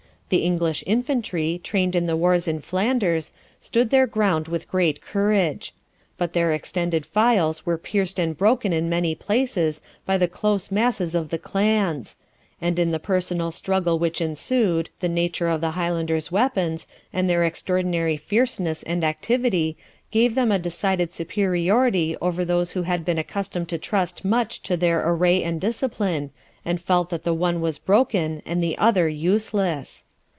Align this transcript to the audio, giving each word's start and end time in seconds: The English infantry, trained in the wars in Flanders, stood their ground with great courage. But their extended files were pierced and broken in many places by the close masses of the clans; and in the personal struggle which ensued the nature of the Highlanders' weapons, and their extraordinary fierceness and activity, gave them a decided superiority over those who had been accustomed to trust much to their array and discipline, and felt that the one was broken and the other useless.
The 0.31 0.37
English 0.45 0.81
infantry, 0.87 1.59
trained 1.61 1.93
in 1.93 2.05
the 2.05 2.15
wars 2.15 2.47
in 2.47 2.61
Flanders, 2.61 3.33
stood 3.59 3.89
their 3.89 4.07
ground 4.07 4.47
with 4.47 4.69
great 4.69 5.01
courage. 5.01 5.73
But 6.17 6.31
their 6.31 6.53
extended 6.53 7.05
files 7.05 7.65
were 7.65 7.77
pierced 7.77 8.17
and 8.17 8.37
broken 8.37 8.71
in 8.71 8.87
many 8.87 9.13
places 9.13 9.81
by 10.05 10.17
the 10.17 10.29
close 10.29 10.71
masses 10.71 11.15
of 11.15 11.31
the 11.31 11.37
clans; 11.37 12.15
and 12.61 12.79
in 12.79 12.91
the 12.91 12.97
personal 12.97 13.51
struggle 13.51 13.99
which 13.99 14.21
ensued 14.21 14.89
the 15.01 15.09
nature 15.09 15.49
of 15.49 15.59
the 15.59 15.71
Highlanders' 15.71 16.31
weapons, 16.31 16.87
and 17.11 17.29
their 17.29 17.43
extraordinary 17.43 18.15
fierceness 18.15 18.83
and 18.83 19.03
activity, 19.03 19.75
gave 20.11 20.35
them 20.35 20.49
a 20.49 20.57
decided 20.59 21.11
superiority 21.11 22.15
over 22.21 22.45
those 22.45 22.71
who 22.71 22.83
had 22.83 23.03
been 23.03 23.17
accustomed 23.19 23.67
to 23.67 23.77
trust 23.77 24.23
much 24.23 24.61
to 24.61 24.77
their 24.77 25.05
array 25.09 25.43
and 25.43 25.59
discipline, 25.59 26.31
and 26.63 26.79
felt 26.79 27.09
that 27.09 27.25
the 27.25 27.33
one 27.33 27.59
was 27.59 27.77
broken 27.77 28.41
and 28.45 28.63
the 28.63 28.77
other 28.77 29.09
useless. 29.09 30.05